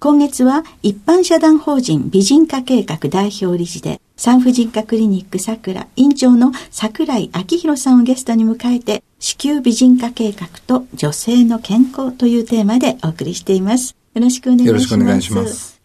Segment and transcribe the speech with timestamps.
[0.00, 13.96] 今月は一般社団法人美人化計画代表理事で産婦人科クリニック桜院長の桜井明宏さんをゲストに迎えて子宮美人化計画と女性の健康というテーマでお送りしています。
[14.14, 14.68] よろしくお願いします。
[14.68, 15.77] よろしくお願いします。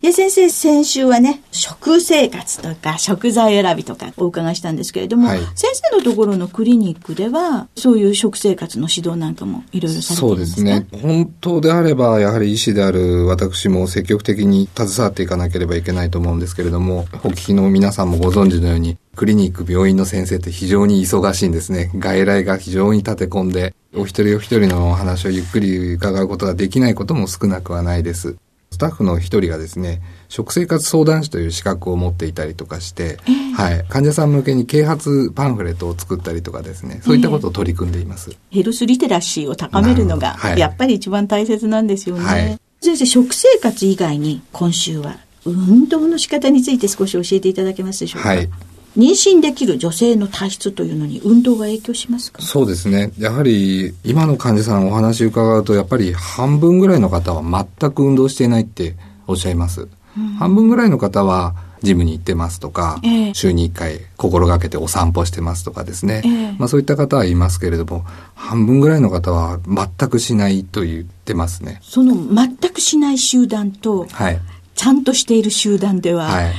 [0.00, 11.02] で、先生、先週はね、食生活とか食材選びとかお伺いしたんですけれども、はい、先生のところのクリニックでは、そういう食生活の指導なんかもいろいろされてるんですかそうですね。
[11.02, 21.90] 本当であれば、やはり医師である私も積極的に携わっていかなければいけないと思うんですけれども、お聞きの皆さんもご存知のように、クリニック、病院の先生って非常に忙しいんですね。
[21.96, 28.36] 外来が非常に立て込んで、お一人お一人のお話をゆっくり伺うことができないことも少なくはないです。
[28.70, 38.30] スタッフの一人がですね、食生活相談士という資格を持っていたりとかして、えー、はい、患者さん向けに啓発パンフレットを作ったりとかですね、そういったことを取り組んでいます。
[38.30, 42.24] えー、ヘルスリテラシーを高めるのが、やっぱり一番大切なんですよね。
[42.24, 48.28] はい、先生、食生活以外に今週は運動の仕方について少し教えていただけますでしょうか？
[48.28, 48.48] はい
[48.96, 52.42] 妊娠できる女性の体質というのに運動が影響しますか？
[52.42, 53.12] そうですね。
[53.18, 59.88] やはり今の患者さんお話伺うとやっぱり半分ぐらいの方は全く運動していないっておっしゃいます。
[60.16, 71.78] うん、半分ぐらいの方はジムに行ってますとか、えー、週に1回心がけてお散歩してますとかですね、えー、まあそういった方はいますけれども、半分ぐらいの方は全くしないと言ってますね。
[71.82, 74.40] その全くしない集団と、はい、
[74.74, 76.52] ちゃんとしている集団では、はい、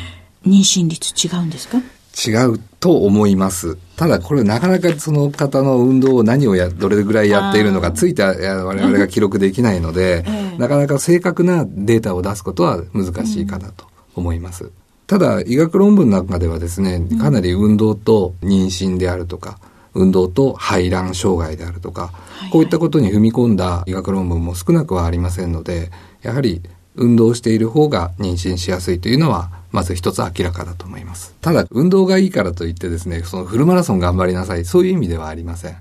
[0.47, 1.81] 妊娠率違うんですか？
[2.27, 3.77] 違うと思います。
[3.95, 10.25] ただこれなかなかその方の運動を何をや、どれぐらいやっているのかついて我々が記録できないので、
[10.59, 13.85] なかなか正確なデータを出すことは難しいかなと
[14.15, 14.71] 思います。
[15.07, 19.57] ただ医学論文の中ではですね、かなり運動と妊娠であるとか、
[19.93, 22.11] 運動と排卵障害であるとか、
[22.51, 25.91] こういったことに踏み込んだ医学論文も少なくはありませんので、
[26.21, 26.61] やはり
[26.95, 31.33] 運動している方が妊娠しやすいというのはまず一つ明らかだと思います。
[31.41, 35.73] ただ、運動がいいからといってですね、そのフルマラソン頑張りなさい、そういう意味ではありません。
[35.73, 35.79] は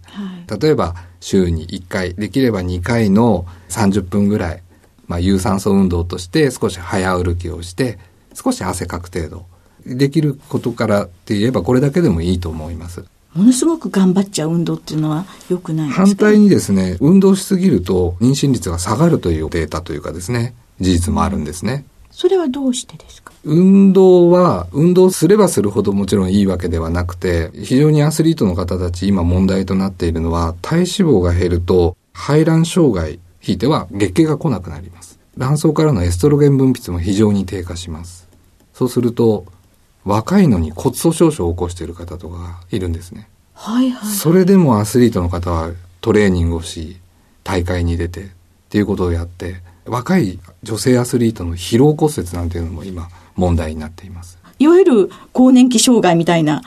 [0.57, 4.63] い、例えば、週に1回、できれば2回の30分ぐらい、
[5.07, 7.99] まあ、有酸素運動として少し早歩きをして、
[8.35, 9.47] 少し汗かく程度。
[9.87, 13.05] できることからって言えば、これだけでもいいと思います。
[13.35, 21.85] ものすごく頑張っちゃう運動っていうのは良くない反対にですね、運動しすぎると妊娠率が下がるというデータというかですね、事実もあるんですね。
[22.19, 23.33] それはどうしてですか？
[23.45, 35.21] 運動は、運動すればするほどもちろんいいわけではなくて、非常にアスリートの方たち今問題となっているのは、体脂肪が減ると排卵障害、ひいては月経が来なくなります。
[35.37, 38.29] 卵巣からのエストロゲン分泌も非常に低下します。
[38.75, 39.45] そうすると、
[40.05, 43.29] 若いのに骨粗しょう症を起こしている方とかがいるんですね。
[43.55, 44.11] はいはい。
[44.13, 45.71] それでもアスリートの方は
[46.01, 46.97] トレーニングをし、
[47.45, 48.29] 大会に出てっ
[48.71, 54.39] ていうことをやって、若い女性アスリートの疲労骨折なんていうのも今問題になっています。
[54.59, 56.63] いわゆる更年期障害みたいな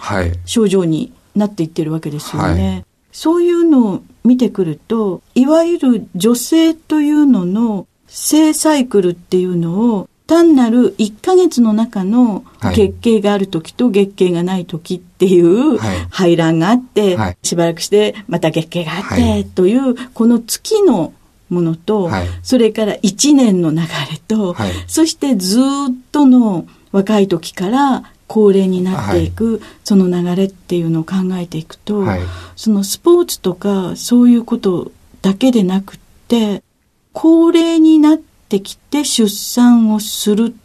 [0.45, 2.69] 症状になっていってるわけですよね。
[2.69, 15.77] はい、そういうのを見てくると、いわゆる女性というのの性サイクルっていうのを単なる1ヶ月の中の月経がある時と月経がない時っていう
[16.09, 21.13] 排卵があって、しばらくしてまた月経があって、というこの月の
[21.51, 23.81] ものと、はい、それから1年の流
[24.11, 25.63] れと、はい、そしてずっ
[26.11, 32.21] との若い時から高齢になっていく、はい、その流れっていうのを考えていくと、はい、
[32.55, 35.99] そのスポーツとかそういうことだけでなくっ
[36.29, 36.63] て
[37.11, 40.55] 高齢になってきて出産をする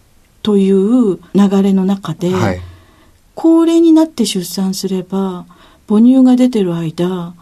[0.43, 2.61] という流れの中で、はい、
[3.35, 5.47] 高齢になって出産すれば
[5.89, 7.35] 母乳が出てる間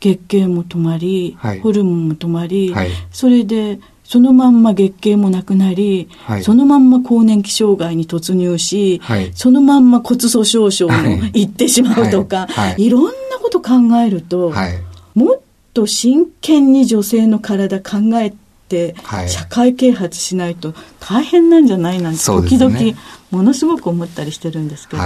[0.00, 2.74] 月経も止まり、ホルモンも止まり、
[3.12, 3.78] それで
[4.10, 12.90] そのまんま月経もなくなり、はい、そのまんま更年期障害に突入し、はい、そのまんま骨粗しょう症に行ってしまうとか、はい、い。
[12.90, 13.10] ろんな
[13.40, 13.70] こと考
[14.04, 14.52] えると、
[15.14, 15.40] もっ
[15.74, 18.34] と真剣に女性の体考え
[18.68, 18.96] て、
[19.28, 22.76] 社会啓発しないと大変なんじゃないなんて、時々
[23.30, 25.02] ものすごく思ったりしてるんですけど。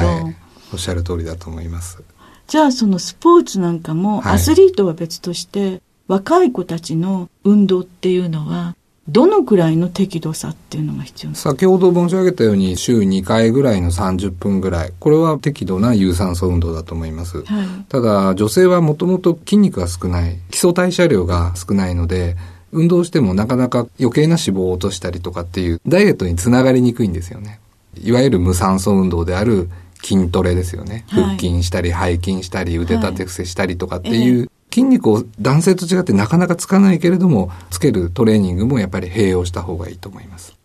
[0.73, 2.03] おっしゃる通りだと思います。
[2.47, 8.77] じゃあそのスポーツなんかも、アスリートは別として、若い子たちの運動っていうのは
[9.09, 14.93] どのくらいの適度さっていうのが必要先ほど申し上げたように週2回ぐらいの30分ぐらい。
[14.99, 20.39] これは適度な有酸素運動だと思います、はい、ただ女性はもともと筋肉が少ない。
[20.51, 22.37] 基礎代謝量が少ないので
[22.73, 27.61] 運動してもなかなか余計な脂肪を落としたりとかっていうダイエットにつながりにくいんですよね。
[28.03, 29.69] いわゆる無酸素運動である
[30.05, 40.57] 筋トレですよね、はい、腹筋したり背筋したり腕立て伏せしたりとかっていう、はい筋肉を男性と違ってなかなかつかないけれども、つけるトレーニングもやっぱり併用した方がいいと思います。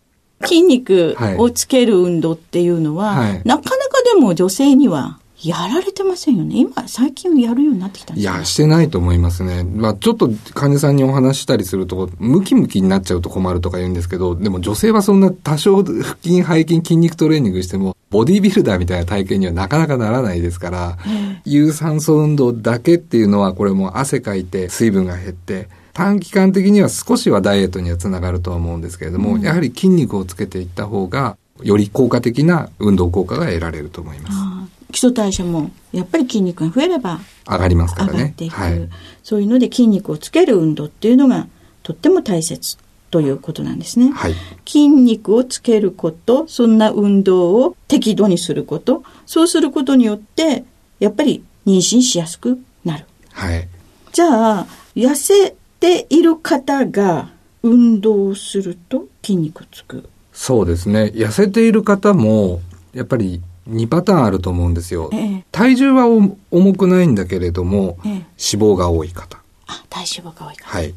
[0.42, 6.58] 筋肉をつける運動っていうのは、はい、なかなかでも女性にはやられてませんよね。
[6.58, 8.36] 今、最近やるようになってきたんですか？
[8.36, 9.64] いや、してないと思いますね。
[9.64, 20.98] まあ、ちょっと患者さんにお話したりすると、ムキムキになっちゃうと困るとか言うんですけど、でも女性はそんな多少腹筋、背筋、筋肉トレーニングしても、ボディビルダーみたいな体験にはなかなかならないですから、
[21.44, 34.79] 有酸素運動だけっていうのは、これも汗かいて水分が減って、短期間的には少しはダイエットにはつながるとは思うんですけれども、うん、やはり筋肉をつけていった方が、より効果的な運動効果が得られると思います。
[34.90, 38.18] 基礎代謝もやっぱり筋肉が増えれば上がりますからね。
[38.18, 38.88] 上がっていく、はい、
[39.22, 41.46] そういうので筋肉をつける運動っていうのが
[41.82, 42.76] とっても大切
[43.10, 44.12] ということなんですね。
[44.12, 44.34] はい、
[44.64, 50.64] 筋肉をつけること、そんな運動を適度にすること、そうすることによって、
[51.00, 53.06] やっぱり妊娠しやすくなる。
[53.32, 53.68] はい。
[54.12, 57.30] じゃあ、痩せている方が
[57.62, 60.08] 運動すると筋肉つく。
[60.32, 61.12] そうですね。
[61.14, 62.60] 痩せている方も、
[62.94, 63.40] やっぱり
[63.70, 65.10] 2パターンあると思うんですよ。
[65.12, 69.38] ええ、体重は重くないんだけれども、え、脂肪が多い方。
[69.66, 70.68] あ、体脂肪が多い方。
[70.68, 70.94] はい。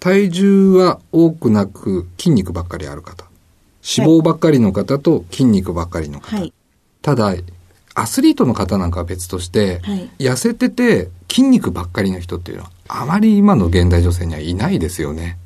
[0.00, 3.24] 体重は多くなく筋肉ばっかりある方。
[3.96, 6.36] 脂肪ばっかりの方と筋肉ばっかりの方。
[6.36, 6.52] はい、
[7.02, 7.34] ただ、
[7.94, 15.38] アスリートの方なんかは別として、はい、痩せてて筋肉ばっかりの人っていうのは、あまり今の現代女性にはいないですよね。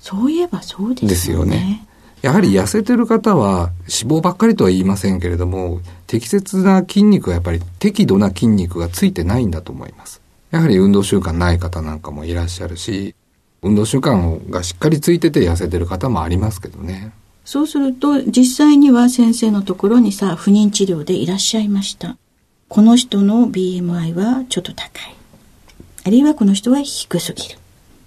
[0.00, 1.56] そういえばそうですよね。
[1.56, 1.86] ですよね。
[2.24, 10.22] やはり痩せてる方は脂肪ばっかりとは言いませんけれども、適切な筋肉はやっぱり適度な筋肉がついてないんだと思います。
[10.50, 13.14] やはり運動習慣ない方なんかもいらっしゃるし、
[13.60, 17.12] 運動習慣がしっかりついてて痩せてる方もありますけどね。
[17.44, 22.16] そうすると、実際には先生のところにさ、不妊治療でいらっしゃいました。
[22.70, 25.14] この人の BMI はちょっと高い。
[26.04, 27.58] あるいはこの人は低すぎる。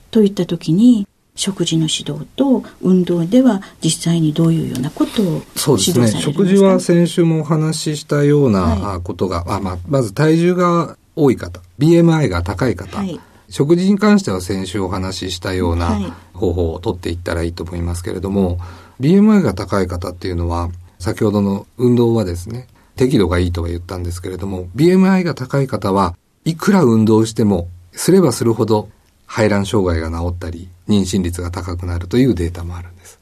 [0.10, 6.22] といった時に、食事の指導と運動では実際にどういうようなことを指導そうですね。
[6.22, 13.20] 食事は先週もお話ししたようなことが、はい、あまあ、まず体重が多い方、BMI が高い方、はい、
[13.50, 18.60] 食事に関しては先週お話ししたような方法をとっていったらいいと思いますけれども、
[19.00, 20.70] BMI が高い方っていうのは、
[21.00, 28.90] 先ほどの運動はですね、適度がいいとは言ったんですけれども、BMI が高い方はいくら運動しても、すればするほど
[29.26, 33.20] 排卵障害が治ったり、妊娠率が高くなるというデータもあるんです。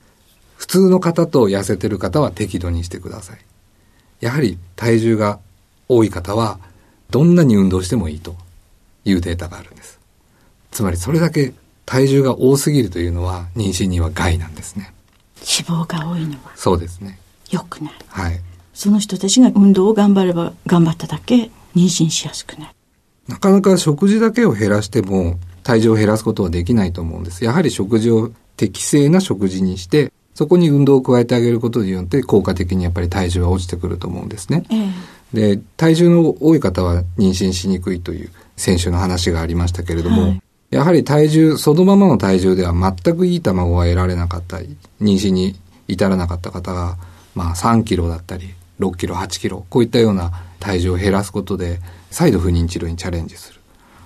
[0.55, 3.39] 普通の方と痩せてる方は適度にしてください。
[4.21, 5.39] やはり体重が
[5.87, 6.59] 多い方は、
[7.09, 8.35] どんなに運動してもいいと
[9.03, 9.99] いうデータがあるんです。
[10.71, 11.53] つまりそれだけ
[11.85, 14.93] 体重が多すぎるというのは妊娠には害なんですね。
[15.37, 16.51] 脂肪が多いのは。
[16.55, 17.19] そうですね。
[17.51, 17.95] 良くなる。
[18.07, 18.41] はい。
[18.73, 22.71] その人たちが運動を頑張れば頑張っただけ妊娠しやすくなる。
[23.27, 27.43] なかなか食事だけを減らしても体重を減らすことはできないと思うんです。
[27.43, 34.63] やはり食事を適正な食事にして、そこに運動を加えてあげることによって効果的にやっぱり体重は落ちてくると思うんですね。
[35.33, 45.55] で、体重の多い方は妊娠しにくいという先週の話がありましたけれども、はい、やはり体重、そのままの体重では全くいい卵が得られなかったり、妊娠に
[45.87, 46.97] 至らなかった方が、
[47.33, 51.79] まあ3キロだったり、6キロ、8キロ、こういったような体重を減らすことで、
[52.11, 53.61] 再度不妊治療にチャレンジする。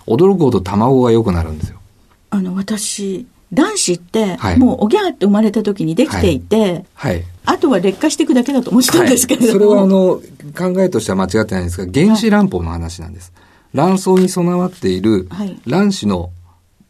[0.08, 1.80] 驚くほど卵が良くなるんですよ。
[2.30, 7.24] あの、私、卵子って、もうおぎゃーって生まれた時にできていて、はい。
[7.46, 9.54] あとは劣化していくだけだと思ってたんですけれども。
[9.54, 10.22] それはあの、
[10.56, 13.34] 考えとしては間違ってないんですが、原子卵胞の話なんです。
[13.74, 16.32] 卵巣に備わっているはい卵子の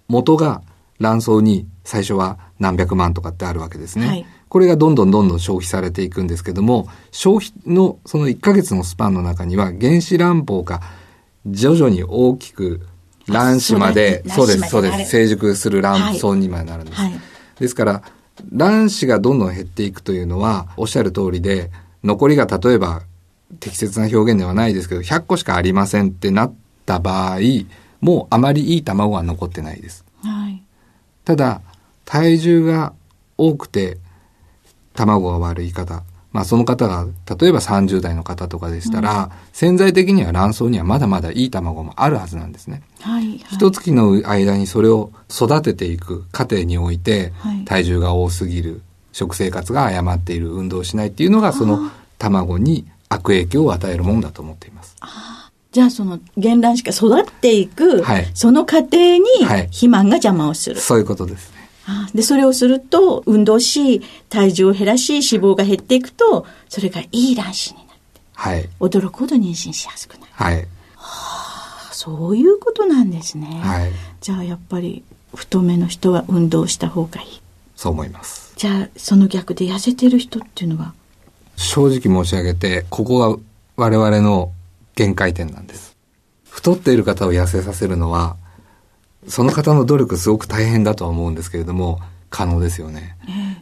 [0.08, 0.62] 元が
[1.00, 4.08] 卵巣に最初は何百万とかってあるわけですね。
[4.08, 10.82] はいこれがどんどんどんどん消費されていくんですけども、消費のその1ヶ月のスパンの中には原子卵胞が
[11.46, 12.82] 徐々に大きく
[13.30, 14.92] 卵子まで、あそうです、そうで。
[15.06, 15.12] す。
[15.12, 17.02] 成熟する卵巣にまでなるんです。
[17.02, 17.20] はい
[17.60, 18.04] ですから、
[18.52, 21.72] 卵子がどんどん減っていくというのは、おっしゃる通りで、
[22.04, 23.04] 残りが例えば、
[23.60, 26.54] 適切な表現ではないですけど、100個しかありませんってなっ
[26.86, 27.40] た場合、
[28.00, 30.06] もうあまりいい卵は残ってないです。
[30.24, 30.64] はい。
[31.26, 31.62] ただ、
[32.06, 32.94] 体重が
[33.38, 33.98] 多くて、
[34.94, 37.08] 卵が悪い方、まあその方が、
[37.40, 42.84] 例えば30代の方とかでしたら、潜在的には卵巣にはまだまだいい卵もあるはずなんですね。
[43.02, 43.24] はい。
[43.24, 48.82] はい一月の間にそれを育てていく過程において、はい体重が多すぎる、
[49.12, 54.96] 食生活が誤っている、運動をしないっていうのが、その卵に悪影響を与えるもんだと思っています。
[55.72, 60.80] じゃあその原卵子が育っていく、はいその過程にはい肥満が邪魔をする。
[60.80, 61.59] そういうことです
[62.14, 67.90] で、それをすると、運動し、体重を減らし、脂肪が減っていくと、それがいい卵子になる。
[68.34, 68.70] はい。
[68.80, 70.32] 驚くほど妊娠しやすくなる。
[70.32, 70.68] はい。
[70.98, 73.60] あそういうことなんですね。
[73.62, 73.92] はい。
[74.22, 75.04] じゃあやっぱり、
[75.36, 77.42] 太めの人は運動した方がいい。
[77.76, 78.54] そう思います。
[78.56, 80.94] じゃあ、その逆で痩せてる人っていうのは、
[81.56, 83.38] 正直申し上げて、ここが
[83.76, 84.52] 我々の
[84.96, 85.96] 限界点なんです。
[86.50, 88.38] 太っている方を痩せさせるのは、
[89.30, 93.18] その方の努力すごく大変だとは思うんですけれども、可能ですよね。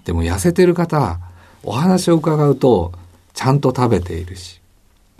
[0.05, 1.19] でも痩せてる方、
[1.63, 2.93] お話を伺うと、
[3.33, 4.61] ちゃんと食べているし、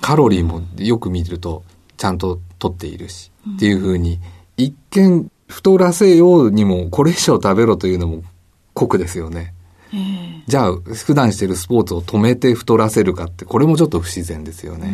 [0.01, 1.63] カロリーもよく見ると、
[1.97, 4.19] ちゃんと取っているし、っていうふうに、
[4.55, 8.23] 一見太らせようにも、これ以上食べろというのも
[8.73, 9.53] 酷ですよね。
[10.47, 14.93] じゃあ、普段しているスポーツを止めて太らせるかって、これもちょっと不自然ですよね。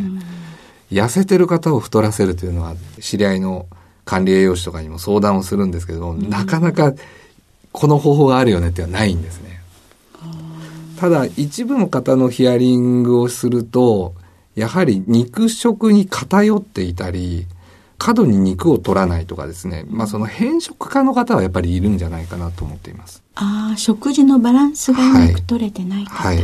[0.91, 3.67] 痩せてる方を太らせるというのは、知り合いの
[4.05, 6.93] 管理栄養士とかにも相談をするんですけども、なかなか
[7.71, 9.61] この方法があるよねってはないんですね。
[10.99, 14.13] ただ、一部の方のヒアリングをすると、
[14.55, 17.45] やはり肉食に偏っていたり、
[17.97, 23.23] 過度に肉を取らないとかですね、まあその変色家の方はやっぱりいるんじゃないかなと思っています。
[23.35, 26.27] ああ、食事のバランスがうまく取れてない方。
[26.27, 26.43] はい。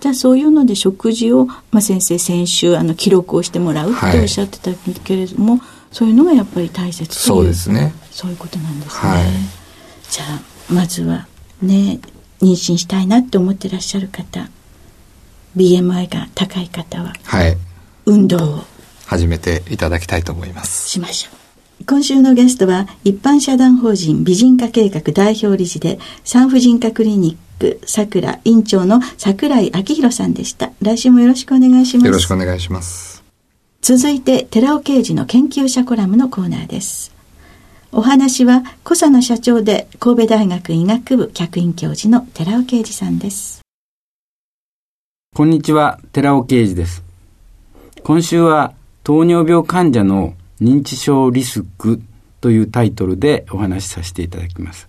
[0.00, 4.72] じゃあそういうので食事を、まあ、先生先週あの記録をしてもらうっはいておっしゃってた
[5.04, 5.60] けれども、
[5.94, 7.94] そういうのがやっぱり大切というそうですね。
[8.10, 9.10] そういうことなんですね。
[9.10, 9.24] はい
[10.10, 11.26] じゃあまずは
[11.62, 12.00] ね
[12.42, 14.48] 妊娠したいなって思ってらっしゃる方
[15.56, 17.56] BMI が高い方ははい。
[18.06, 18.64] 運動を
[19.06, 20.90] 始めていただきたいと思います。
[20.90, 21.30] しましょ
[21.80, 21.84] う。
[21.84, 30.72] 今週のゲストは一般社団法人美人化計画代表理事で産婦人科クリニックさくら院長の桜井明宏さんでした。
[30.82, 32.06] 来週もよろしくお願いします。
[32.06, 33.13] よろしくお願いします。
[33.84, 37.12] 続いて寺尾啓二の研究者コラムのコーナーです。
[37.92, 43.60] お話は小佐奈社長で神戸大学医学部客員教授の寺尾啓二さんです。
[45.36, 47.04] こんにちは、寺尾啓二です。
[48.02, 48.72] 今週は
[49.02, 52.00] 糖尿病患者の認知症リスク
[52.40, 54.88] というタイトルでお話しさせていただきます。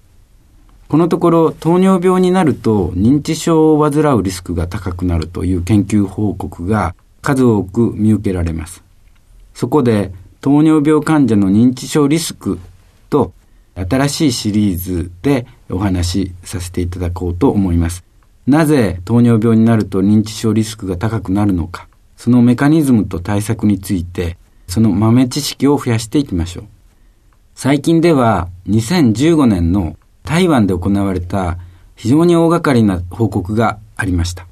[0.87, 8.84] このところ糖尿病になると認知症を患うリスクが高くなるという研究報告が数多く見受けられます。
[9.55, 12.59] そこで糖尿病患者の認知症リスク
[13.09, 13.33] と
[13.74, 18.03] 新しいシリーズでお話しさせていただこうと思います。
[18.45, 26.65] なぜ糖尿病になると認知症リスクが高くなるのか、そのメカニズムと対策について、その豆知識を増やしていきましょう。
[27.55, 31.57] 最近では2015年の台湾で行われた
[31.95, 34.45] 非常に大掛かりな報告がありました。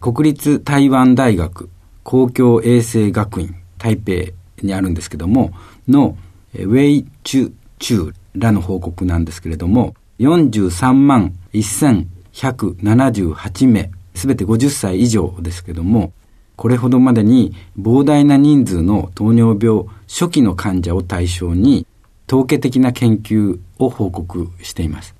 [0.00, 1.70] 国立台湾大学
[2.02, 4.32] 公共衛生学院台北
[4.66, 5.52] にあるんですけども、
[5.86, 6.16] の
[6.54, 16.12] えウェイ・チュ・チューらの報告なんですけれども、43万1178名、すべて50歳以上ですけども、
[16.56, 21.86] これほどまでに膨大な人数の糖尿病初期の患者を対象に
[22.26, 25.14] 統計的な研究を報告しています。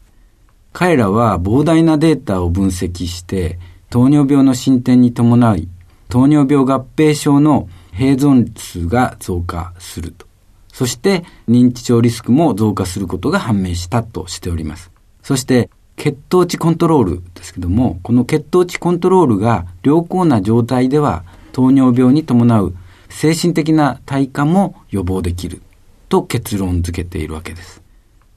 [0.72, 5.68] 彼らは膨大なデータを分析して糖尿病の進展に伴い
[6.08, 7.68] 糖尿病合併症の
[7.98, 10.26] 併存数が増加すると。
[10.72, 14.92] そして認知症リスクも増加することが判明したとしております。
[15.22, 22.74] そして血糖値コントロールですけども、この血糖値コントロールが良好な状態では糖尿病に伴う
[23.08, 25.60] 精神的な退化も予防できる
[26.08, 27.82] と結論付けているわけです。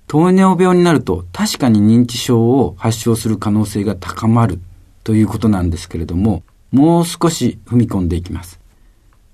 [0.07, 4.59] 糖尿病になると確かに認知症を発症する可能性が高まる
[5.03, 8.60] ということなんですけれども、もう少し踏み込んでいきます。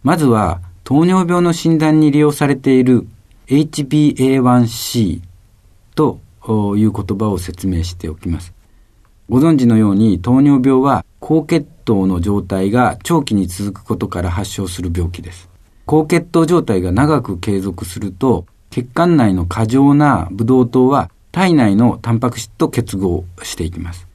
[0.04, 3.08] まずは、糖尿病の診断に利用されている
[3.48, 5.22] HbA1c
[5.96, 6.20] と
[6.78, 8.54] いう言葉を説明しておきます。
[9.30, 15.50] ご存知のように糖尿病は高血糖の状態が長期に続くことから発症する病気です。
[15.86, 24.08] 高血糖状態が長く継続すると血管内の過剰なブドウ糖は体内のタンパク質と結合していきます。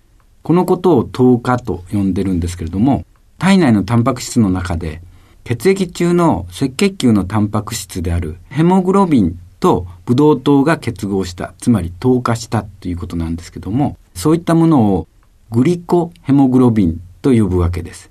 [0.43, 3.05] このことを糖化と呼んでるんですけれども、
[3.39, 5.03] 体内のタンパク質の中で
[5.45, 15.09] 血液中の赤血球のタンパク質であるヘモグロビンとブドウ糖が結合した、つまり糖化したということなんですけども、そういったものを
[15.51, 18.11] グリコヘモグロビンと呼ぶわけです。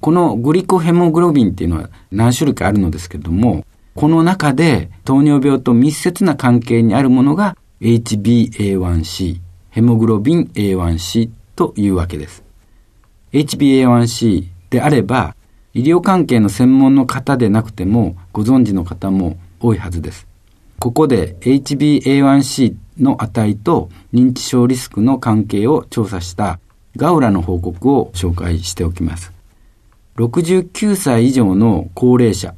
[0.00, 12.42] このグリコヘモグロビンっていうのは何種類かあるのですけども、この中で糖尿病と密接な関係にあるものが HbA1c、ヘモグロビン A1c というわけです。
[13.32, 15.36] HbA1c であれば、
[15.74, 20.26] 医療関係の専門の方でなくてもご存知の方も多いはずです。
[20.78, 26.60] ここで HbA1c の値と認知症リスクの関係を調査した
[26.96, 29.32] ガウラの報告を紹介しておきます。
[30.16, 32.54] 69歳以上の高齢者、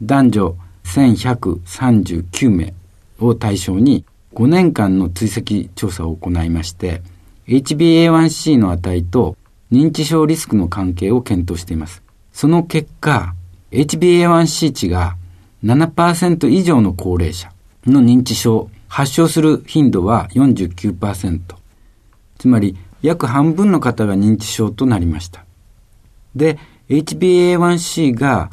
[0.00, 2.74] 男女1139名
[3.18, 4.04] を対象に
[4.34, 7.02] 5年間の追跡調査を行いまして、
[7.48, 9.36] HbA1c の値と
[9.72, 12.02] 認知症リスクの関係を検討しています。
[12.32, 13.34] その結果、
[13.70, 15.16] HbA1c 値が
[15.64, 17.50] 7%以上の高齢者
[17.86, 21.40] の認知症、発症する頻度は49%。
[22.38, 25.44] つまり、約半分の方が認知症となりました。
[26.34, 26.58] で、
[26.88, 28.50] HbA1c が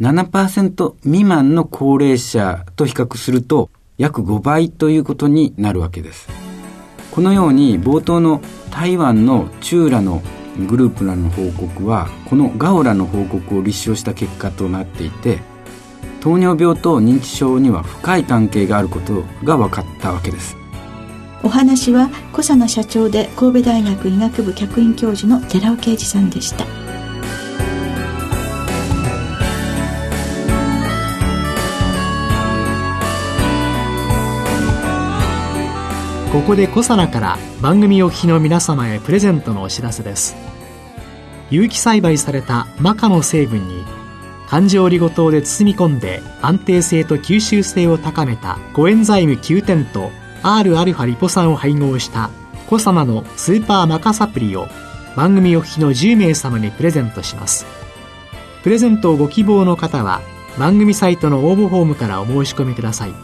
[0.00, 6.28] 7%未満の高齢者と比較すると約5倍ということになるわけです。
[7.10, 10.22] このように冒頭の台湾のチューラの
[10.66, 15.38] グループらの報告はこのガオラの報告を立証した結果となっていて
[16.20, 20.56] 糖尿病と認知症には深い関係があることが分かったわけです。
[21.42, 26.66] お話は小佐野社長で神戸大学医学部客員教授の寺尾啓二さんでした。
[36.32, 40.36] ここで小佐奈から番組お聞きの皆様へプレゼントのお知らせです
[41.50, 43.84] 有機栽培されたマカの成分に
[44.48, 50.10] 環状リゴ糖で包み込んで安定性と吸収性を高めたコエンザイム9点と
[50.42, 52.30] Rα リポ酸を配合した
[52.68, 54.68] コサナのスーパーマカサプリを
[55.16, 57.66] 番組お聞きの10名様にプレゼントします。
[58.62, 60.20] プレゼントをご希望の方は
[60.58, 63.14] 番組サイトの応募フォームからお申し込みください。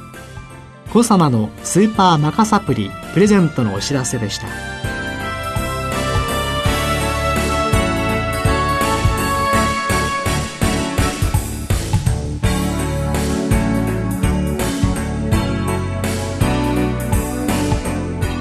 [0.92, 4.95] コサナのスーパーマカサプリプレゼントのお知らせでした。